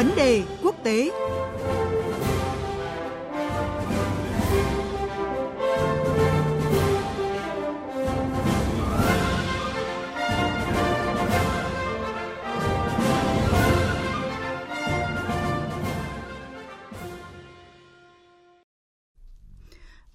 vấn 0.00 0.16
đề 0.16 0.42
quốc 0.62 0.74
tế. 0.84 1.10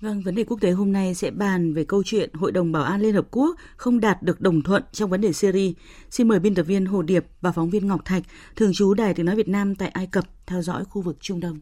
Vâng, 0.05 0.21
vấn 0.21 0.35
đề 0.35 0.43
quốc 0.43 0.61
tế 0.61 0.71
hôm 0.71 0.91
nay 0.91 1.15
sẽ 1.15 1.31
bàn 1.31 1.73
về 1.73 1.83
câu 1.83 2.03
chuyện 2.05 2.29
Hội 2.33 2.51
đồng 2.51 2.71
Bảo 2.71 2.83
an 2.83 3.01
Liên 3.01 3.15
Hợp 3.15 3.27
Quốc 3.31 3.55
không 3.77 3.99
đạt 3.99 4.23
được 4.23 4.41
đồng 4.41 4.61
thuận 4.61 4.83
trong 4.91 5.09
vấn 5.09 5.21
đề 5.21 5.33
Syria. 5.33 5.73
Xin 6.09 6.27
mời 6.27 6.39
biên 6.39 6.55
tập 6.55 6.63
viên 6.63 6.85
Hồ 6.85 7.01
Điệp 7.01 7.25
và 7.41 7.51
phóng 7.51 7.69
viên 7.69 7.87
Ngọc 7.87 8.05
Thạch, 8.05 8.23
thường 8.55 8.73
trú 8.73 8.93
Đài 8.93 9.13
Tiếng 9.13 9.25
Nói 9.25 9.35
Việt 9.35 9.47
Nam 9.47 9.75
tại 9.75 9.89
Ai 9.89 10.07
Cập, 10.07 10.25
theo 10.45 10.61
dõi 10.61 10.85
khu 10.85 11.01
vực 11.01 11.17
Trung 11.19 11.39
Đông. 11.39 11.59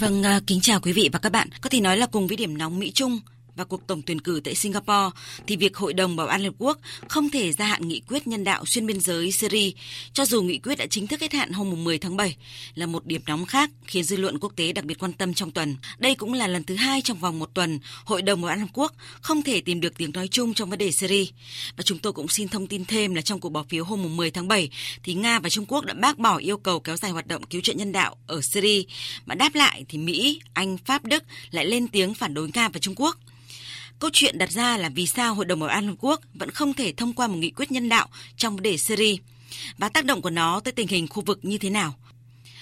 Vâng, 0.00 0.22
à, 0.22 0.40
kính 0.46 0.60
chào 0.60 0.80
quý 0.80 0.92
vị 0.92 1.10
và 1.12 1.18
các 1.18 1.32
bạn. 1.32 1.48
Có 1.62 1.70
thể 1.70 1.80
nói 1.80 1.96
là 1.96 2.06
cùng 2.06 2.26
với 2.26 2.36
điểm 2.36 2.58
nóng 2.58 2.78
Mỹ 2.78 2.92
Trung, 2.92 3.20
và 3.56 3.64
cuộc 3.64 3.86
tổng 3.86 4.02
tuyển 4.02 4.20
cử 4.20 4.40
tại 4.44 4.54
Singapore, 4.54 5.10
thì 5.46 5.56
việc 5.56 5.76
Hội 5.76 5.92
đồng 5.92 6.16
Bảo 6.16 6.26
an 6.26 6.40
Liên 6.40 6.50
Hợp 6.50 6.56
Quốc 6.58 6.78
không 7.08 7.30
thể 7.30 7.52
gia 7.52 7.66
hạn 7.66 7.88
nghị 7.88 8.00
quyết 8.00 8.26
nhân 8.26 8.44
đạo 8.44 8.64
xuyên 8.66 8.86
biên 8.86 9.00
giới 9.00 9.32
Syria, 9.32 9.70
cho 10.12 10.24
dù 10.24 10.42
nghị 10.42 10.58
quyết 10.58 10.78
đã 10.78 10.86
chính 10.86 11.06
thức 11.06 11.20
hết 11.20 11.32
hạn 11.32 11.52
hôm 11.52 11.84
10 11.84 11.98
tháng 11.98 12.16
7, 12.16 12.36
là 12.74 12.86
một 12.86 13.06
điểm 13.06 13.20
nóng 13.26 13.46
khác 13.46 13.70
khiến 13.86 14.04
dư 14.04 14.16
luận 14.16 14.38
quốc 14.38 14.52
tế 14.56 14.72
đặc 14.72 14.84
biệt 14.84 14.98
quan 14.98 15.12
tâm 15.12 15.34
trong 15.34 15.50
tuần. 15.50 15.76
Đây 15.98 16.14
cũng 16.14 16.32
là 16.32 16.46
lần 16.46 16.64
thứ 16.64 16.74
hai 16.74 17.00
trong 17.02 17.18
vòng 17.18 17.38
một 17.38 17.54
tuần, 17.54 17.78
Hội 18.04 18.22
đồng 18.22 18.42
Bảo 18.42 18.48
an 18.48 18.58
Liên 18.58 18.66
Hợp 18.66 18.72
Quốc 18.74 18.92
không 19.20 19.42
thể 19.42 19.60
tìm 19.60 19.80
được 19.80 19.98
tiếng 19.98 20.12
nói 20.12 20.28
chung 20.28 20.54
trong 20.54 20.70
vấn 20.70 20.78
đề 20.78 20.92
Syria. 20.92 21.24
Và 21.76 21.82
chúng 21.82 21.98
tôi 21.98 22.12
cũng 22.12 22.28
xin 22.28 22.48
thông 22.48 22.66
tin 22.66 22.84
thêm 22.84 23.14
là 23.14 23.22
trong 23.22 23.40
cuộc 23.40 23.48
bỏ 23.48 23.64
phiếu 23.68 23.84
hôm 23.84 24.16
10 24.16 24.30
tháng 24.30 24.48
7, 24.48 24.70
thì 25.02 25.14
Nga 25.14 25.38
và 25.38 25.48
Trung 25.48 25.66
Quốc 25.68 25.84
đã 25.84 25.94
bác 25.94 26.18
bỏ 26.18 26.36
yêu 26.36 26.56
cầu 26.56 26.80
kéo 26.80 26.96
dài 26.96 27.10
hoạt 27.10 27.26
động 27.26 27.42
cứu 27.42 27.60
trợ 27.60 27.72
nhân 27.72 27.92
đạo 27.92 28.16
ở 28.26 28.40
Syria. 28.42 28.82
Mà 29.26 29.34
đáp 29.34 29.54
lại 29.54 29.84
thì 29.88 29.98
Mỹ, 29.98 30.40
Anh, 30.52 30.78
Pháp, 30.84 31.04
Đức 31.04 31.24
lại 31.50 31.66
lên 31.66 31.88
tiếng 31.88 32.14
phản 32.14 32.34
đối 32.34 32.50
Nga 32.54 32.68
và 32.68 32.80
Trung 32.80 32.94
Quốc. 32.96 33.18
Câu 33.98 34.10
chuyện 34.12 34.38
đặt 34.38 34.50
ra 34.50 34.76
là 34.76 34.88
vì 34.88 35.06
sao 35.06 35.34
Hội 35.34 35.44
đồng 35.44 35.60
Bảo 35.60 35.68
an 35.68 35.80
Liên 35.84 35.88
Hợp 35.88 35.96
Quốc 35.98 36.20
vẫn 36.34 36.50
không 36.50 36.74
thể 36.74 36.92
thông 36.92 37.12
qua 37.12 37.26
một 37.26 37.36
nghị 37.36 37.50
quyết 37.50 37.72
nhân 37.72 37.88
đạo 37.88 38.08
trong 38.36 38.56
vấn 38.56 38.62
đề 38.62 38.76
Syria 38.76 39.16
và 39.78 39.88
tác 39.88 40.04
động 40.04 40.22
của 40.22 40.30
nó 40.30 40.60
tới 40.60 40.72
tình 40.72 40.88
hình 40.88 41.08
khu 41.08 41.22
vực 41.22 41.38
như 41.42 41.58
thế 41.58 41.70
nào. 41.70 41.94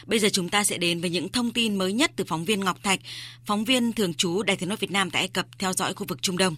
Bây 0.07 0.19
giờ 0.19 0.29
chúng 0.33 0.49
ta 0.49 0.65
sẽ 0.65 0.79
đến 0.79 1.01
với 1.01 1.11
những 1.11 1.29
thông 1.29 1.51
tin 1.51 1.77
mới 1.77 1.93
nhất 1.93 2.13
từ 2.17 2.25
phóng 2.25 2.45
viên 2.45 2.61
Ngọc 2.61 2.83
Thạch, 2.83 3.01
phóng 3.47 3.65
viên 3.65 3.93
thường 3.93 4.15
trú 4.15 4.43
Đài 4.43 4.57
Tiếng 4.57 4.69
nói 4.69 4.79
Việt 4.81 4.91
Nam 4.91 5.11
tại 5.11 5.23
Ai 5.23 5.29
Cập 5.29 5.47
theo 5.59 5.73
dõi 5.73 5.95
khu 5.95 6.07
vực 6.07 6.23
Trung 6.23 6.39
Đông. 6.39 6.57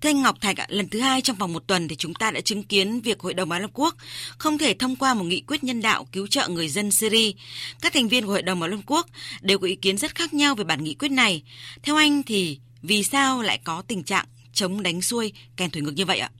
Thưa 0.00 0.08
anh 0.08 0.22
Ngọc 0.22 0.40
Thạch, 0.40 0.56
lần 0.68 0.88
thứ 0.88 1.00
hai 1.00 1.20
trong 1.20 1.36
vòng 1.36 1.52
một 1.52 1.66
tuần 1.66 1.88
thì 1.88 1.96
chúng 1.96 2.14
ta 2.14 2.30
đã 2.30 2.40
chứng 2.40 2.62
kiến 2.62 3.00
việc 3.00 3.20
Hội 3.20 3.34
đồng 3.34 3.48
Bảo 3.48 3.58
Liên 3.58 3.68
Hợp 3.68 3.70
Quốc 3.74 3.96
không 4.38 4.58
thể 4.58 4.74
thông 4.74 4.96
qua 4.96 5.14
một 5.14 5.24
nghị 5.24 5.40
quyết 5.40 5.64
nhân 5.64 5.82
đạo 5.82 6.06
cứu 6.12 6.26
trợ 6.26 6.48
người 6.48 6.68
dân 6.68 6.90
Syria. 6.90 7.32
Các 7.80 7.92
thành 7.92 8.08
viên 8.08 8.26
của 8.26 8.32
Hội 8.32 8.42
đồng 8.42 8.60
Bảo 8.60 8.68
Liên 8.68 8.76
Hợp 8.78 8.84
Quốc 8.86 9.06
đều 9.40 9.58
có 9.58 9.66
ý 9.66 9.76
kiến 9.76 9.98
rất 9.98 10.14
khác 10.14 10.34
nhau 10.34 10.54
về 10.54 10.64
bản 10.64 10.84
nghị 10.84 10.94
quyết 10.94 11.10
này. 11.10 11.42
Theo 11.82 11.96
anh 11.96 12.22
thì 12.22 12.58
vì 12.82 13.02
sao 13.02 13.42
lại 13.42 13.58
có 13.64 13.82
tình 13.82 14.02
trạng 14.02 14.26
chống 14.52 14.82
đánh 14.82 15.02
xuôi 15.02 15.32
kèn 15.56 15.70
thổi 15.70 15.82
ngược 15.82 15.94
như 15.94 16.04
vậy 16.04 16.18
ạ? 16.18 16.30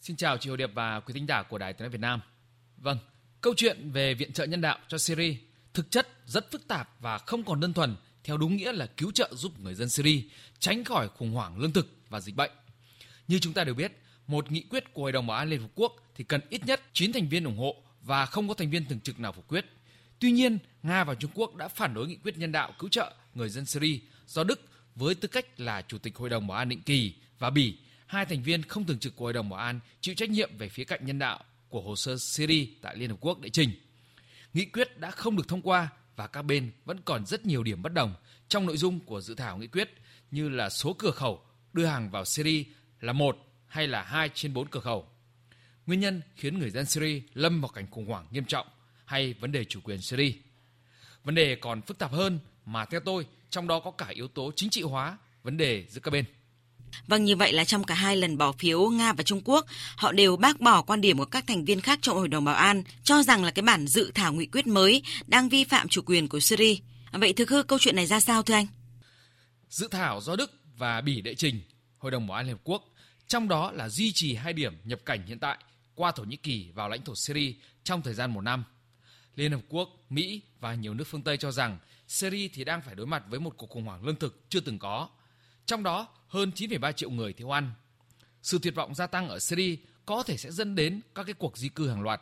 Xin 0.00 0.16
chào 0.16 0.36
chị 0.36 0.50
Hồ 0.50 0.56
Điệp 0.56 0.70
và 0.74 1.00
quý 1.00 1.14
thính 1.14 1.26
giả 1.26 1.42
của 1.42 1.58
Đài 1.58 1.72
Tiếng 1.72 1.80
nói 1.80 1.88
Việt 1.88 2.00
Nam. 2.00 2.20
Vâng, 2.76 2.98
câu 3.40 3.54
chuyện 3.56 3.90
về 3.92 4.14
viện 4.14 4.32
trợ 4.32 4.44
nhân 4.44 4.60
đạo 4.60 4.78
cho 4.88 4.98
Syria 4.98 5.34
thực 5.74 5.90
chất 5.90 6.08
rất 6.26 6.50
phức 6.52 6.68
tạp 6.68 7.00
và 7.00 7.18
không 7.18 7.44
còn 7.44 7.60
đơn 7.60 7.72
thuần 7.72 7.96
theo 8.24 8.36
đúng 8.36 8.56
nghĩa 8.56 8.72
là 8.72 8.86
cứu 8.86 9.12
trợ 9.12 9.30
giúp 9.34 9.60
người 9.60 9.74
dân 9.74 9.88
Syria 9.88 10.22
tránh 10.58 10.84
khỏi 10.84 11.08
khủng 11.08 11.32
hoảng 11.32 11.58
lương 11.58 11.72
thực 11.72 11.96
và 12.08 12.20
dịch 12.20 12.36
bệnh. 12.36 12.50
Như 13.28 13.38
chúng 13.38 13.52
ta 13.52 13.64
đều 13.64 13.74
biết, 13.74 13.92
một 14.26 14.52
nghị 14.52 14.64
quyết 14.70 14.94
của 14.94 15.02
Hội 15.02 15.12
đồng 15.12 15.26
Bảo 15.26 15.38
an 15.38 15.48
Liên 15.48 15.60
Hợp 15.60 15.68
Quốc 15.74 15.92
thì 16.14 16.24
cần 16.24 16.40
ít 16.48 16.66
nhất 16.66 16.80
9 16.92 17.12
thành 17.12 17.28
viên 17.28 17.44
ủng 17.44 17.58
hộ 17.58 17.82
và 18.02 18.26
không 18.26 18.48
có 18.48 18.54
thành 18.54 18.70
viên 18.70 18.84
thường 18.84 19.00
trực 19.00 19.20
nào 19.20 19.32
phủ 19.32 19.42
quyết. 19.48 19.66
Tuy 20.18 20.32
nhiên, 20.32 20.58
Nga 20.82 21.04
và 21.04 21.14
Trung 21.14 21.30
Quốc 21.34 21.56
đã 21.56 21.68
phản 21.68 21.94
đối 21.94 22.08
nghị 22.08 22.16
quyết 22.16 22.38
nhân 22.38 22.52
đạo 22.52 22.72
cứu 22.78 22.90
trợ 22.90 23.14
người 23.34 23.48
dân 23.48 23.66
Syria 23.66 23.98
do 24.26 24.44
Đức 24.44 24.60
với 24.94 25.14
tư 25.14 25.28
cách 25.28 25.60
là 25.60 25.82
Chủ 25.82 25.98
tịch 25.98 26.16
Hội 26.16 26.30
đồng 26.30 26.46
Bảo 26.46 26.58
an 26.58 26.68
định 26.68 26.82
kỳ 26.82 27.14
và 27.38 27.50
Bỉ, 27.50 27.78
hai 28.06 28.24
thành 28.24 28.42
viên 28.42 28.62
không 28.62 28.86
thường 28.86 28.98
trực 28.98 29.16
của 29.16 29.24
Hội 29.24 29.32
đồng 29.32 29.48
Bảo 29.48 29.60
an 29.60 29.80
chịu 30.00 30.14
trách 30.14 30.30
nhiệm 30.30 30.50
về 30.58 30.68
phía 30.68 30.84
cạnh 30.84 31.06
nhân 31.06 31.18
đạo 31.18 31.44
của 31.68 31.80
hồ 31.80 31.96
sơ 31.96 32.16
Syria 32.18 32.66
tại 32.82 32.96
Liên 32.96 33.10
Hợp 33.10 33.16
Quốc 33.20 33.40
đệ 33.40 33.48
trình. 33.48 33.70
Nghị 34.52 34.64
quyết 34.64 34.98
đã 34.98 35.10
không 35.10 35.36
được 35.36 35.48
thông 35.48 35.62
qua 35.62 35.88
và 36.16 36.26
các 36.26 36.42
bên 36.42 36.70
vẫn 36.84 37.00
còn 37.04 37.26
rất 37.26 37.46
nhiều 37.46 37.62
điểm 37.62 37.82
bất 37.82 37.92
đồng 37.92 38.14
trong 38.48 38.66
nội 38.66 38.76
dung 38.76 39.00
của 39.00 39.20
dự 39.20 39.34
thảo 39.34 39.58
nghị 39.58 39.66
quyết 39.66 39.94
như 40.30 40.48
là 40.48 40.70
số 40.70 40.92
cửa 40.92 41.10
khẩu 41.10 41.42
đưa 41.72 41.86
hàng 41.86 42.10
vào 42.10 42.24
Syria 42.24 42.64
là 43.00 43.12
một 43.12 43.36
hay 43.66 43.88
là 43.88 44.02
hai 44.02 44.30
trên 44.34 44.54
bốn 44.54 44.68
cửa 44.68 44.80
khẩu. 44.80 45.08
Nguyên 45.86 46.00
nhân 46.00 46.22
khiến 46.36 46.58
người 46.58 46.70
dân 46.70 46.86
Syria 46.86 47.20
lâm 47.34 47.60
vào 47.60 47.68
cảnh 47.68 47.86
khủng 47.90 48.06
hoảng 48.06 48.26
nghiêm 48.30 48.44
trọng 48.44 48.66
hay 49.04 49.32
vấn 49.32 49.52
đề 49.52 49.64
chủ 49.64 49.80
quyền 49.84 50.00
Syria. 50.00 50.32
Vấn 51.24 51.34
đề 51.34 51.56
còn 51.56 51.82
phức 51.82 51.98
tạp 51.98 52.12
hơn 52.12 52.38
mà 52.72 52.84
theo 52.84 53.00
tôi 53.00 53.26
trong 53.50 53.66
đó 53.68 53.80
có 53.80 53.90
cả 53.90 54.06
yếu 54.08 54.28
tố 54.28 54.52
chính 54.56 54.70
trị 54.70 54.82
hóa 54.82 55.18
vấn 55.42 55.56
đề 55.56 55.84
giữa 55.88 56.00
các 56.00 56.10
bên. 56.10 56.24
Vâng, 57.06 57.24
như 57.24 57.36
vậy 57.36 57.52
là 57.52 57.64
trong 57.64 57.84
cả 57.84 57.94
hai 57.94 58.16
lần 58.16 58.38
bỏ 58.38 58.52
phiếu 58.52 58.88
Nga 58.90 59.12
và 59.12 59.22
Trung 59.22 59.40
Quốc, 59.44 59.66
họ 59.96 60.12
đều 60.12 60.36
bác 60.36 60.60
bỏ 60.60 60.82
quan 60.82 61.00
điểm 61.00 61.18
của 61.18 61.24
các 61.24 61.44
thành 61.46 61.64
viên 61.64 61.80
khác 61.80 61.98
trong 62.02 62.16
Hội 62.16 62.28
đồng 62.28 62.44
Bảo 62.44 62.54
an, 62.54 62.82
cho 63.04 63.22
rằng 63.22 63.44
là 63.44 63.50
cái 63.50 63.62
bản 63.62 63.86
dự 63.86 64.10
thảo 64.14 64.32
nghị 64.32 64.46
quyết 64.46 64.66
mới 64.66 65.02
đang 65.26 65.48
vi 65.48 65.64
phạm 65.64 65.88
chủ 65.88 66.02
quyền 66.06 66.28
của 66.28 66.40
Syria. 66.40 66.74
Vậy 67.12 67.32
thực 67.32 67.50
hư 67.50 67.62
câu 67.62 67.78
chuyện 67.78 67.96
này 67.96 68.06
ra 68.06 68.20
sao 68.20 68.42
thưa 68.42 68.54
anh? 68.54 68.66
Dự 69.68 69.88
thảo 69.90 70.20
do 70.20 70.36
Đức 70.36 70.50
và 70.76 71.00
Bỉ 71.00 71.20
đệ 71.20 71.34
trình 71.34 71.60
Hội 71.98 72.10
đồng 72.10 72.26
Bảo 72.26 72.36
an 72.36 72.46
Liên 72.46 72.54
Hợp 72.54 72.60
Quốc, 72.64 72.84
trong 73.28 73.48
đó 73.48 73.72
là 73.72 73.88
duy 73.88 74.12
trì 74.12 74.34
hai 74.34 74.52
điểm 74.52 74.76
nhập 74.84 75.00
cảnh 75.06 75.26
hiện 75.26 75.38
tại 75.38 75.58
qua 75.94 76.12
Thổ 76.12 76.24
Nhĩ 76.24 76.36
Kỳ 76.36 76.70
vào 76.74 76.88
lãnh 76.88 77.02
thổ 77.02 77.14
Syria 77.14 77.52
trong 77.84 78.02
thời 78.02 78.14
gian 78.14 78.30
một 78.30 78.40
năm. 78.40 78.64
Liên 79.36 79.52
Hợp 79.52 79.60
Quốc, 79.68 79.88
Mỹ 80.10 80.42
và 80.60 80.74
nhiều 80.74 80.94
nước 80.94 81.04
phương 81.06 81.22
Tây 81.22 81.36
cho 81.36 81.52
rằng 81.52 81.78
Syria 82.10 82.48
thì 82.48 82.64
đang 82.64 82.82
phải 82.82 82.94
đối 82.94 83.06
mặt 83.06 83.22
với 83.28 83.40
một 83.40 83.54
cuộc 83.56 83.70
khủng 83.70 83.84
hoảng 83.84 84.04
lương 84.04 84.16
thực 84.16 84.44
chưa 84.48 84.60
từng 84.60 84.78
có. 84.78 85.08
Trong 85.66 85.82
đó, 85.82 86.08
hơn 86.28 86.50
9,3 86.54 86.92
triệu 86.92 87.10
người 87.10 87.32
thiếu 87.32 87.54
ăn. 87.54 87.72
Sự 88.42 88.58
tuyệt 88.62 88.74
vọng 88.74 88.94
gia 88.94 89.06
tăng 89.06 89.28
ở 89.28 89.38
Syria 89.38 89.76
có 90.06 90.22
thể 90.22 90.36
sẽ 90.36 90.50
dẫn 90.50 90.74
đến 90.74 91.00
các 91.14 91.24
cái 91.24 91.34
cuộc 91.34 91.58
di 91.58 91.68
cư 91.68 91.88
hàng 91.88 92.02
loạt. 92.02 92.20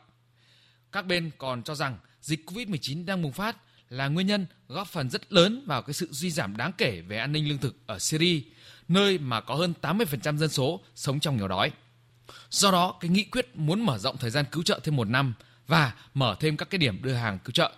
Các 0.92 1.06
bên 1.06 1.30
còn 1.38 1.62
cho 1.62 1.74
rằng 1.74 1.98
dịch 2.20 2.40
Covid-19 2.46 3.04
đang 3.04 3.22
bùng 3.22 3.32
phát 3.32 3.56
là 3.88 4.08
nguyên 4.08 4.26
nhân 4.26 4.46
góp 4.68 4.88
phần 4.88 5.10
rất 5.10 5.32
lớn 5.32 5.64
vào 5.66 5.82
cái 5.82 5.94
sự 5.94 6.08
suy 6.12 6.30
giảm 6.30 6.56
đáng 6.56 6.72
kể 6.78 7.00
về 7.00 7.18
an 7.18 7.32
ninh 7.32 7.48
lương 7.48 7.58
thực 7.58 7.76
ở 7.86 7.98
Syria, 7.98 8.40
nơi 8.88 9.18
mà 9.18 9.40
có 9.40 9.54
hơn 9.54 9.74
80% 9.82 10.36
dân 10.38 10.48
số 10.48 10.80
sống 10.94 11.20
trong 11.20 11.36
nghèo 11.36 11.48
đói. 11.48 11.72
Do 12.50 12.70
đó, 12.70 12.96
cái 13.00 13.08
nghị 13.08 13.24
quyết 13.24 13.56
muốn 13.56 13.80
mở 13.80 13.98
rộng 13.98 14.16
thời 14.16 14.30
gian 14.30 14.44
cứu 14.52 14.62
trợ 14.62 14.80
thêm 14.84 14.96
một 14.96 15.08
năm 15.08 15.34
và 15.66 15.94
mở 16.14 16.36
thêm 16.40 16.56
các 16.56 16.70
cái 16.70 16.78
điểm 16.78 17.02
đưa 17.02 17.14
hàng 17.14 17.38
cứu 17.44 17.52
trợ. 17.52 17.72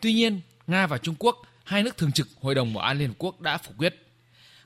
Tuy 0.00 0.12
nhiên, 0.12 0.40
Nga 0.66 0.86
và 0.86 0.98
Trung 0.98 1.14
Quốc, 1.18 1.42
hai 1.64 1.82
nước 1.82 1.96
thường 1.96 2.12
trực 2.12 2.28
Hội 2.40 2.54
đồng 2.54 2.74
Bảo 2.74 2.84
an 2.84 2.98
Liên 2.98 3.08
Hợp 3.08 3.14
Quốc 3.18 3.40
đã 3.40 3.58
phủ 3.58 3.72
quyết. 3.78 3.94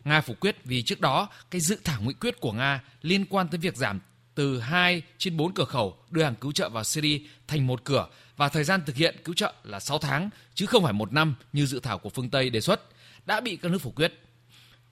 Nga 0.04 0.20
phủ 0.20 0.34
quyết 0.41 0.56
vì 0.64 0.82
trước 0.82 1.00
đó 1.00 1.28
cái 1.50 1.60
dự 1.60 1.78
thảo 1.84 2.00
nghị 2.00 2.12
quyết 2.12 2.41
của 2.41 2.53
Nga 2.53 2.81
liên 3.03 3.25
quan 3.31 3.48
tới 3.48 3.59
việc 3.59 3.76
giảm 3.76 4.00
từ 4.34 4.60
2 4.60 5.03
trên 5.19 5.37
4 5.37 5.54
cửa 5.54 5.64
khẩu 5.64 5.97
đưa 6.10 6.25
hàng 6.25 6.34
cứu 6.34 6.53
trợ 6.53 6.69
vào 6.69 6.84
Syria 6.84 7.20
thành 7.47 7.66
một 7.66 7.84
cửa 7.84 8.06
và 8.37 8.48
thời 8.48 8.64
gian 8.64 8.81
thực 8.87 8.97
hiện 8.97 9.16
cứu 9.25 9.34
trợ 9.34 9.53
là 9.64 9.81
6 9.81 9.98
tháng 9.98 10.31
chứ 10.54 10.66
không 10.66 10.84
phải 10.84 10.92
một 10.92 11.12
năm 11.12 11.34
như 11.53 11.66
dự 11.66 11.81
thảo 11.81 11.98
của 11.98 12.08
phương 12.08 12.31
Tây 12.31 12.50
đề 12.50 12.60
xuất 12.60 12.81
đã 13.26 13.41
bị 13.41 13.56
các 13.56 13.72
nước 13.72 13.78
phủ 13.78 13.91
quyết. 13.91 14.22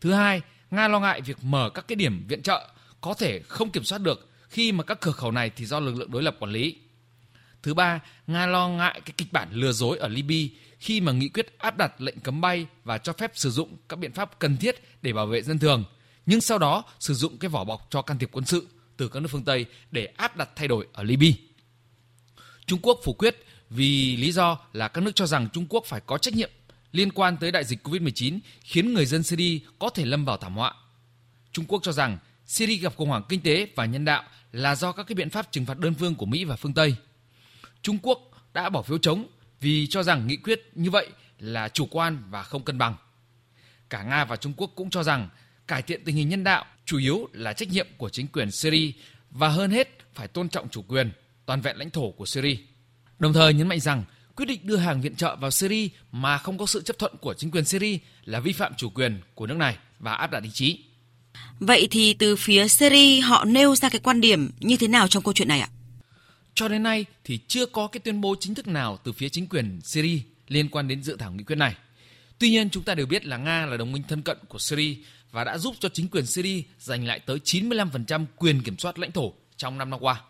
Thứ 0.01 0.13
hai, 0.13 0.41
Nga 0.71 0.89
lo 0.89 1.01
ngại 1.01 1.21
việc 1.21 1.37
mở 1.43 1.71
các 1.75 1.89
cái 1.89 1.97
điểm 1.97 2.25
viện 2.29 2.43
trợ 2.43 2.69
có 3.01 3.15
thể 3.15 3.41
không 3.49 3.71
kiểm 3.71 3.85
soát 3.85 3.99
được 3.99 4.31
khi 4.49 4.73
mà 4.73 4.85
các 4.85 5.01
cửa 5.01 5.13
khẩu 5.13 5.31
này 5.31 5.51
thì 5.57 5.67
do 5.67 5.81
lực 5.81 5.97
lượng 5.97 6.11
đối 6.11 6.23
lập 6.23 6.37
quản 6.41 6.53
lý. 6.53 6.77
Thứ 7.67 7.75
ba, 7.75 8.01
Nga 8.27 8.47
lo 8.47 8.69
ngại 8.69 9.01
cái 9.05 9.15
kịch 9.17 9.33
bản 9.33 9.49
lừa 9.53 9.73
dối 9.73 9.99
ở 9.99 10.09
Libya 10.09 10.57
khi 10.79 11.01
mà 11.01 11.13
nghị 11.13 11.29
quyết 11.29 11.59
áp 11.59 11.77
đặt 11.77 12.01
lệnh 12.01 12.21
cấm 12.21 12.41
bay 12.41 12.67
và 12.85 12.99
cho 12.99 13.13
phép 13.13 13.33
sử 13.35 13.51
dụng 13.51 13.77
các 13.89 13.99
biện 13.99 14.13
pháp 14.13 14.39
cần 14.39 14.57
thiết 14.57 14.77
để 15.03 15.13
bảo 15.13 15.27
vệ 15.27 15.43
dân 15.43 15.59
thường, 15.59 15.85
nhưng 16.27 16.41
sau 16.41 16.59
đó 16.59 16.85
sử 17.01 17.15
dụng 17.15 17.39
cái 17.39 17.49
vỏ 17.49 17.65
bọc 17.65 17.87
cho 17.91 18.03
can 18.03 18.19
thiệp 18.19 18.29
quân 18.33 18.45
sự 18.45 18.67
từ 18.97 19.09
các 19.09 19.21
nước 19.21 19.29
phương 19.31 19.45
Tây 19.45 19.67
để 19.91 20.07
áp 20.07 20.37
đặt 20.37 20.49
thay 20.57 20.69
đổi 20.69 20.87
ở 20.93 21.03
Libya. 21.03 21.29
Trung 22.67 22.79
Quốc 22.83 23.01
phủ 23.05 23.13
quyết 23.13 23.37
vì 23.71 24.17
lý 24.17 24.33
do 24.33 24.59
là 24.73 24.89
các 24.89 25.01
nước 25.01 25.15
cho 25.15 25.27
rằng 25.27 25.49
Trung 25.53 25.67
Quốc 25.69 25.85
phải 25.87 26.01
có 26.07 26.19
trách 26.19 26.35
nhiệm 26.35 26.51
liên 26.93 27.13
quan 27.13 27.37
tới 27.37 27.53
đại 27.53 27.65
dịch 27.65 27.89
Covid-19 27.89 28.39
khiến 28.61 28.95
người 28.95 29.07
dân 29.07 29.23
Syria 29.23 29.59
có 29.79 29.91
thể 29.91 30.05
lâm 30.05 30.25
vào 30.25 30.37
thảm 30.37 30.57
họa. 30.57 30.75
Trung 31.53 31.65
Quốc 31.69 31.83
cho 31.83 31.93
rằng 31.93 32.19
Syria 32.47 32.77
gặp 32.77 32.97
khủng 32.97 33.09
hoảng 33.09 33.23
kinh 33.29 33.41
tế 33.41 33.69
và 33.77 33.85
nhân 33.85 34.05
đạo 34.05 34.23
là 34.53 34.75
do 34.75 34.93
các 34.93 35.07
cái 35.07 35.15
biện 35.15 35.31
pháp 35.31 35.53
trừng 35.53 35.67
phạt 35.67 35.79
đơn 35.79 35.95
phương 35.95 36.15
của 36.15 36.27
Mỹ 36.27 36.45
và 36.45 36.57
phương 36.57 36.75
Tây. 36.75 36.97
Trung 37.83 37.99
Quốc 38.03 38.19
đã 38.55 38.69
bỏ 38.69 38.83
phiếu 38.83 38.99
chống 38.99 39.27
vì 39.61 39.87
cho 39.87 40.03
rằng 40.03 40.27
nghị 40.27 40.37
quyết 40.37 40.71
như 40.75 40.91
vậy 40.91 41.09
là 41.39 41.69
chủ 41.69 41.87
quan 41.91 42.23
và 42.31 42.43
không 42.43 42.65
cân 42.65 42.79
bằng. 42.79 42.95
Cả 43.91 44.03
Nga 44.03 44.25
và 44.25 44.37
Trung 44.37 44.53
Quốc 44.57 44.71
cũng 44.75 44.91
cho 44.91 45.03
rằng 45.03 45.29
cải 45.67 45.83
thiện 45.83 46.05
tình 46.05 46.17
hình 46.17 46.29
nhân 46.29 46.45
đạo 46.45 46.65
chủ 46.85 46.99
yếu 46.99 47.29
là 47.33 47.53
trách 47.53 47.69
nhiệm 47.69 47.87
của 47.97 48.09
chính 48.09 48.27
quyền 48.27 48.51
Syria 48.51 48.93
và 49.31 49.49
hơn 49.49 49.71
hết 49.71 49.89
phải 50.15 50.29
tôn 50.29 50.49
trọng 50.49 50.69
chủ 50.69 50.83
quyền, 50.83 51.11
toàn 51.47 51.61
vẹn 51.61 51.77
lãnh 51.77 51.91
thổ 51.91 52.11
của 52.11 52.27
Syria. 52.27 52.57
Đồng 53.19 53.33
thời 53.33 53.55
nhấn 53.55 53.69
mạnh 53.69 53.81
rằng 53.81 54.05
quyết 54.37 54.47
định 54.47 54.61
đưa 54.63 54.77
hàng 54.77 55.01
viện 55.01 55.17
trợ 55.17 55.37
vào 55.37 55.51
Syria 55.51 55.89
mà 56.13 56.39
không 56.39 56.59
có 56.59 56.67
sự 56.67 56.83
chấp 56.83 56.99
thuận 56.99 57.17
của 57.21 57.35
chính 57.35 57.51
quyền 57.51 57.65
Syria 57.65 57.99
là 58.25 58.41
vi 58.41 58.53
phạm 58.53 58.75
chủ 58.77 58.91
quyền 58.91 59.21
của 59.35 59.47
nước 59.47 59.57
này 59.57 59.77
và 59.99 60.13
áp 60.13 60.31
đặt 60.31 60.43
ý 60.43 60.51
chí. 60.53 60.79
Vậy 61.61 61.89
thì 61.91 62.15
từ 62.15 62.37
phía 62.37 62.69
Syria 62.69 63.21
họ 63.21 63.45
nêu 63.45 63.77
ra 63.77 63.89
cái 63.89 64.01
quan 64.05 64.21
điểm 64.21 64.51
như 64.61 64.77
thế 64.77 64.89
nào 64.89 65.09
trong 65.09 65.23
câu 65.23 65.35
chuyện 65.35 65.49
này 65.49 65.61
ạ? 65.61 65.69
Cho 66.57 66.69
đến 66.69 66.83
nay 66.83 67.05
thì 67.25 67.39
chưa 67.49 67.67
có 67.67 67.87
cái 67.87 68.01
tuyên 68.01 68.21
bố 68.21 68.37
chính 68.41 68.55
thức 68.55 68.67
nào 68.69 68.99
từ 69.05 69.13
phía 69.13 69.29
chính 69.29 69.49
quyền 69.49 69.81
Syria 69.85 70.19
liên 70.49 70.69
quan 70.69 70.89
đến 70.89 71.03
dự 71.03 71.17
thảo 71.17 71.33
nghị 71.33 71.45
quyết 71.45 71.57
này. 71.57 71.75
Tuy 72.39 72.51
nhiên, 72.51 72.71
chúng 72.71 72.83
ta 72.83 72.95
đều 72.95 73.07
biết 73.07 73.27
là 73.27 73.37
Nga 73.37 73.67
là 73.67 73.77
đồng 73.77 73.93
minh 73.93 74.03
thân 74.09 74.23
cận 74.23 74.39
của 74.49 74.59
Syria 74.59 74.97
và 75.31 75.45
đã 75.45 75.59
giúp 75.59 75.75
cho 75.81 75.89
chính 75.89 76.09
quyền 76.09 76.27
Syria 76.27 76.63
giành 76.79 77.07
lại 77.07 77.21
tới 77.21 77.39
95% 77.45 78.25
quyền 78.37 78.63
kiểm 78.63 78.79
soát 78.79 78.99
lãnh 78.99 79.13
thổ 79.13 79.33
trong 79.57 79.79
năm 79.79 79.91
năm 79.91 80.01
qua. 80.01 80.21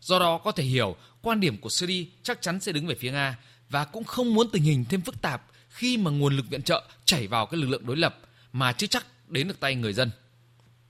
Do 0.00 0.18
đó, 0.18 0.38
có 0.38 0.52
thể 0.52 0.64
hiểu 0.64 0.96
quan 1.22 1.40
điểm 1.40 1.58
của 1.58 1.70
Syria 1.70 2.04
chắc 2.22 2.42
chắn 2.42 2.60
sẽ 2.60 2.72
đứng 2.72 2.86
về 2.86 2.94
phía 2.94 3.10
Nga 3.10 3.38
và 3.70 3.84
cũng 3.84 4.04
không 4.04 4.34
muốn 4.34 4.50
tình 4.52 4.62
hình 4.62 4.84
thêm 4.88 5.00
phức 5.00 5.22
tạp 5.22 5.46
khi 5.68 5.96
mà 5.96 6.10
nguồn 6.10 6.36
lực 6.36 6.50
viện 6.50 6.62
trợ 6.62 6.84
chảy 7.04 7.26
vào 7.26 7.46
các 7.46 7.60
lực 7.60 7.68
lượng 7.68 7.86
đối 7.86 7.96
lập 7.96 8.18
mà 8.52 8.72
chưa 8.72 8.86
chắc 8.86 9.06
đến 9.28 9.48
được 9.48 9.60
tay 9.60 9.74
người 9.74 9.92
dân. 9.92 10.10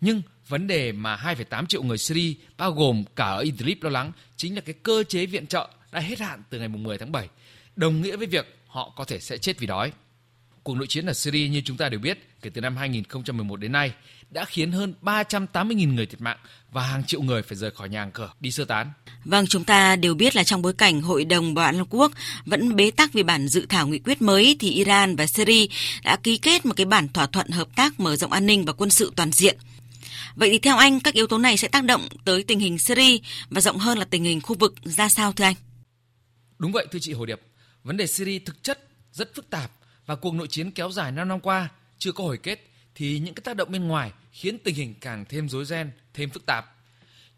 Nhưng 0.00 0.22
vấn 0.48 0.66
đề 0.66 0.92
mà 0.92 1.16
2,8 1.16 1.66
triệu 1.66 1.82
người 1.82 1.98
Syria 1.98 2.34
bao 2.58 2.72
gồm 2.72 3.04
cả 3.16 3.26
ở 3.26 3.38
Idlib 3.38 3.82
lo 3.82 3.90
lắng 3.90 4.12
chính 4.36 4.54
là 4.54 4.60
cái 4.60 4.74
cơ 4.82 5.04
chế 5.08 5.26
viện 5.26 5.46
trợ 5.46 5.68
đã 5.92 6.00
hết 6.00 6.20
hạn 6.20 6.42
từ 6.50 6.58
ngày 6.58 6.68
10 6.68 6.98
tháng 6.98 7.12
7, 7.12 7.28
đồng 7.76 8.02
nghĩa 8.02 8.16
với 8.16 8.26
việc 8.26 8.56
họ 8.66 8.92
có 8.96 9.04
thể 9.04 9.20
sẽ 9.20 9.38
chết 9.38 9.58
vì 9.58 9.66
đói. 9.66 9.92
Cuộc 10.62 10.74
nội 10.74 10.86
chiến 10.86 11.06
ở 11.06 11.12
Syria 11.12 11.48
như 11.48 11.62
chúng 11.64 11.76
ta 11.76 11.88
đều 11.88 12.00
biết, 12.00 12.18
kể 12.42 12.50
từ 12.50 12.60
năm 12.60 12.76
2011 12.76 13.56
đến 13.56 13.72
nay, 13.72 13.92
đã 14.30 14.44
khiến 14.44 14.72
hơn 14.72 14.94
380.000 15.02 15.94
người 15.94 16.06
thiệt 16.06 16.20
mạng 16.20 16.38
và 16.72 16.82
hàng 16.82 17.04
triệu 17.04 17.22
người 17.22 17.42
phải 17.42 17.56
rời 17.56 17.70
khỏi 17.70 17.88
nhà 17.88 18.00
hàng 18.00 18.10
cửa 18.12 18.32
đi 18.40 18.50
sơ 18.50 18.64
tán. 18.64 18.92
Vâng, 19.24 19.46
chúng 19.46 19.64
ta 19.64 19.96
đều 19.96 20.14
biết 20.14 20.36
là 20.36 20.44
trong 20.44 20.62
bối 20.62 20.72
cảnh 20.72 21.02
Hội 21.02 21.24
đồng 21.24 21.54
Bảo 21.54 21.64
an 21.64 21.74
Liên 21.76 21.86
Quốc 21.90 22.12
vẫn 22.46 22.76
bế 22.76 22.90
tắc 22.90 23.12
vì 23.12 23.22
bản 23.22 23.48
dự 23.48 23.66
thảo 23.68 23.86
nghị 23.86 23.98
quyết 23.98 24.22
mới 24.22 24.56
thì 24.60 24.70
Iran 24.70 25.16
và 25.16 25.26
Syria 25.26 25.66
đã 26.02 26.16
ký 26.16 26.38
kết 26.38 26.66
một 26.66 26.74
cái 26.76 26.86
bản 26.86 27.08
thỏa 27.08 27.26
thuận 27.26 27.48
hợp 27.48 27.68
tác 27.76 28.00
mở 28.00 28.16
rộng 28.16 28.32
an 28.32 28.46
ninh 28.46 28.64
và 28.64 28.72
quân 28.72 28.90
sự 28.90 29.12
toàn 29.16 29.32
diện. 29.32 29.56
Vậy 30.34 30.50
thì 30.50 30.58
theo 30.58 30.76
anh, 30.76 31.00
các 31.00 31.14
yếu 31.14 31.26
tố 31.26 31.38
này 31.38 31.56
sẽ 31.56 31.68
tác 31.68 31.84
động 31.84 32.08
tới 32.24 32.42
tình 32.42 32.58
hình 32.58 32.78
Syria 32.78 33.18
và 33.50 33.60
rộng 33.60 33.78
hơn 33.78 33.98
là 33.98 34.04
tình 34.04 34.24
hình 34.24 34.40
khu 34.40 34.56
vực 34.58 34.74
ra 34.84 35.08
sao 35.08 35.32
thưa 35.32 35.44
anh? 35.44 35.54
Đúng 36.58 36.72
vậy 36.72 36.86
thưa 36.90 36.98
chị 36.98 37.12
Hồ 37.12 37.26
Điệp, 37.26 37.40
vấn 37.82 37.96
đề 37.96 38.06
Syria 38.06 38.38
thực 38.38 38.62
chất 38.62 38.88
rất 39.12 39.34
phức 39.34 39.50
tạp 39.50 39.70
và 40.06 40.14
cuộc 40.14 40.34
nội 40.34 40.48
chiến 40.48 40.70
kéo 40.70 40.90
dài 40.90 41.12
5 41.12 41.28
năm 41.28 41.40
qua 41.40 41.68
chưa 41.98 42.12
có 42.12 42.24
hồi 42.24 42.38
kết 42.38 42.68
thì 42.94 43.18
những 43.18 43.34
cái 43.34 43.42
tác 43.44 43.56
động 43.56 43.72
bên 43.72 43.88
ngoài 43.88 44.12
khiến 44.32 44.58
tình 44.58 44.74
hình 44.74 44.94
càng 45.00 45.24
thêm 45.28 45.48
rối 45.48 45.64
ren, 45.64 45.90
thêm 46.14 46.30
phức 46.30 46.46
tạp. 46.46 46.76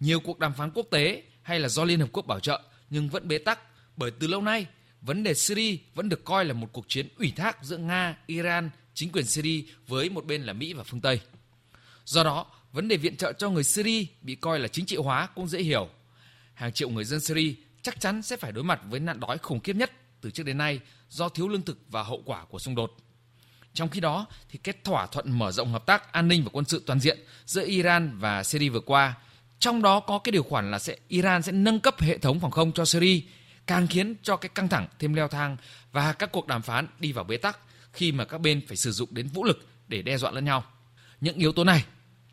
Nhiều 0.00 0.20
cuộc 0.20 0.38
đàm 0.38 0.54
phán 0.54 0.70
quốc 0.70 0.86
tế 0.90 1.22
hay 1.42 1.60
là 1.60 1.68
do 1.68 1.84
Liên 1.84 2.00
Hợp 2.00 2.08
Quốc 2.12 2.26
bảo 2.26 2.40
trợ 2.40 2.62
nhưng 2.90 3.08
vẫn 3.08 3.28
bế 3.28 3.38
tắc 3.38 3.58
bởi 3.96 4.10
từ 4.10 4.26
lâu 4.26 4.42
nay 4.42 4.66
vấn 5.00 5.22
đề 5.22 5.34
Syria 5.34 5.76
vẫn 5.94 6.08
được 6.08 6.24
coi 6.24 6.44
là 6.44 6.52
một 6.52 6.68
cuộc 6.72 6.84
chiến 6.88 7.08
ủy 7.18 7.32
thác 7.36 7.64
giữa 7.64 7.76
Nga, 7.76 8.16
Iran, 8.26 8.70
chính 8.94 9.12
quyền 9.12 9.26
Syria 9.26 9.62
với 9.86 10.10
một 10.10 10.26
bên 10.26 10.42
là 10.42 10.52
Mỹ 10.52 10.72
và 10.72 10.84
phương 10.84 11.00
Tây. 11.00 11.20
Do 12.04 12.24
đó, 12.24 12.46
vấn 12.74 12.88
đề 12.88 12.96
viện 12.96 13.16
trợ 13.16 13.32
cho 13.32 13.50
người 13.50 13.64
Syria 13.64 14.06
bị 14.22 14.34
coi 14.34 14.58
là 14.58 14.68
chính 14.68 14.86
trị 14.86 14.96
hóa 14.96 15.28
cũng 15.34 15.48
dễ 15.48 15.62
hiểu. 15.62 15.88
Hàng 16.54 16.72
triệu 16.72 16.88
người 16.88 17.04
dân 17.04 17.20
Syria 17.20 17.54
chắc 17.82 18.00
chắn 18.00 18.22
sẽ 18.22 18.36
phải 18.36 18.52
đối 18.52 18.64
mặt 18.64 18.80
với 18.90 19.00
nạn 19.00 19.20
đói 19.20 19.38
khủng 19.38 19.60
khiếp 19.60 19.76
nhất 19.76 19.92
từ 20.20 20.30
trước 20.30 20.42
đến 20.42 20.58
nay 20.58 20.80
do 21.08 21.28
thiếu 21.28 21.48
lương 21.48 21.62
thực 21.62 21.78
và 21.88 22.02
hậu 22.02 22.22
quả 22.24 22.44
của 22.44 22.58
xung 22.58 22.74
đột. 22.74 22.96
Trong 23.74 23.88
khi 23.88 24.00
đó, 24.00 24.26
thì 24.48 24.58
kết 24.62 24.84
thỏa 24.84 25.06
thuận 25.06 25.38
mở 25.38 25.52
rộng 25.52 25.72
hợp 25.72 25.86
tác 25.86 26.12
an 26.12 26.28
ninh 26.28 26.44
và 26.44 26.50
quân 26.52 26.64
sự 26.64 26.82
toàn 26.86 27.00
diện 27.00 27.18
giữa 27.46 27.66
Iran 27.66 28.18
và 28.18 28.44
Syria 28.44 28.68
vừa 28.68 28.80
qua, 28.80 29.14
trong 29.58 29.82
đó 29.82 30.00
có 30.00 30.18
cái 30.18 30.32
điều 30.32 30.42
khoản 30.42 30.70
là 30.70 30.78
sẽ 30.78 30.96
Iran 31.08 31.42
sẽ 31.42 31.52
nâng 31.52 31.80
cấp 31.80 32.00
hệ 32.00 32.18
thống 32.18 32.40
phòng 32.40 32.50
không 32.50 32.72
cho 32.72 32.84
Syria, 32.84 33.20
càng 33.66 33.86
khiến 33.86 34.14
cho 34.22 34.36
cái 34.36 34.48
căng 34.48 34.68
thẳng 34.68 34.86
thêm 34.98 35.14
leo 35.14 35.28
thang 35.28 35.56
và 35.92 36.12
các 36.12 36.32
cuộc 36.32 36.46
đàm 36.46 36.62
phán 36.62 36.86
đi 36.98 37.12
vào 37.12 37.24
bế 37.24 37.36
tắc 37.36 37.58
khi 37.92 38.12
mà 38.12 38.24
các 38.24 38.40
bên 38.40 38.66
phải 38.66 38.76
sử 38.76 38.92
dụng 38.92 39.08
đến 39.12 39.28
vũ 39.28 39.44
lực 39.44 39.68
để 39.88 40.02
đe 40.02 40.18
dọa 40.18 40.30
lẫn 40.30 40.44
nhau. 40.44 40.64
Những 41.20 41.36
yếu 41.36 41.52
tố 41.52 41.64
này 41.64 41.84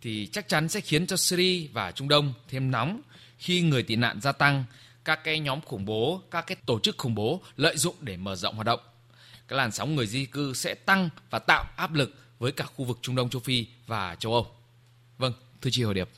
thì 0.01 0.27
chắc 0.31 0.47
chắn 0.47 0.69
sẽ 0.69 0.81
khiến 0.81 1.07
cho 1.07 1.17
Syria 1.17 1.67
và 1.73 1.91
Trung 1.91 2.07
Đông 2.07 2.33
thêm 2.49 2.71
nóng 2.71 3.01
khi 3.37 3.61
người 3.61 3.83
tị 3.83 3.95
nạn 3.95 4.21
gia 4.21 4.31
tăng, 4.31 4.63
các 5.05 5.23
cái 5.23 5.39
nhóm 5.39 5.61
khủng 5.61 5.85
bố, 5.85 6.21
các 6.31 6.47
cái 6.47 6.57
tổ 6.65 6.79
chức 6.79 6.97
khủng 6.97 7.15
bố 7.15 7.41
lợi 7.57 7.77
dụng 7.77 7.95
để 8.01 8.17
mở 8.17 8.35
rộng 8.35 8.55
hoạt 8.55 8.65
động 8.65 8.79
cái 9.51 9.57
làn 9.57 9.71
sóng 9.71 9.95
người 9.95 10.07
di 10.07 10.25
cư 10.25 10.53
sẽ 10.53 10.73
tăng 10.73 11.09
và 11.29 11.39
tạo 11.39 11.65
áp 11.75 11.93
lực 11.93 12.15
với 12.39 12.51
cả 12.51 12.65
khu 12.75 12.85
vực 12.85 12.99
Trung 13.01 13.15
Đông 13.15 13.29
châu 13.29 13.41
Phi 13.41 13.65
và 13.87 14.15
châu 14.19 14.33
Âu. 14.33 14.47
Vâng, 15.17 15.33
thưa 15.61 15.69
chị 15.73 15.83
Hồ 15.83 15.93
Điệp. 15.93 16.09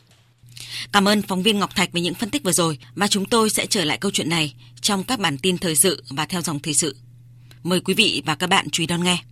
Cảm 0.91 1.07
ơn 1.07 1.21
phóng 1.21 1.44
viên 1.44 1.59
Ngọc 1.59 1.75
Thạch 1.75 1.91
về 1.91 2.01
những 2.01 2.13
phân 2.13 2.30
tích 2.30 2.44
vừa 2.44 2.51
rồi 2.51 2.77
và 2.95 3.07
chúng 3.07 3.25
tôi 3.25 3.50
sẽ 3.50 3.65
trở 3.65 3.85
lại 3.85 3.97
câu 3.97 4.12
chuyện 4.12 4.30
này 4.30 4.53
trong 4.81 5.03
các 5.03 5.19
bản 5.19 5.38
tin 5.38 5.57
thời 5.57 5.75
sự 5.75 6.03
và 6.09 6.25
theo 6.25 6.41
dòng 6.41 6.59
thời 6.59 6.74
sự. 6.74 6.95
Mời 7.63 7.80
quý 7.80 7.94
vị 7.94 8.21
và 8.25 8.35
các 8.35 8.47
bạn 8.47 8.69
chú 8.69 8.83
ý 8.83 8.88
đón 8.88 9.03
nghe. 9.03 9.24